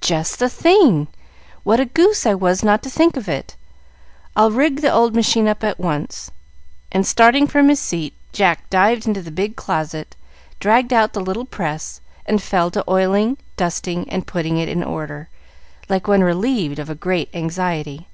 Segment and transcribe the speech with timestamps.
[0.00, 1.06] "Just the thing!
[1.62, 3.56] What a goose I was not to think of it.
[4.34, 6.30] I'll rig the old machine up at once."
[6.90, 10.16] And, starting from his seat, Jack dived into the big closet,
[10.60, 15.28] dragged out the little press, and fell to oiling, dusting, and putting it in order,
[15.90, 18.06] like one relieved of a great anxiety.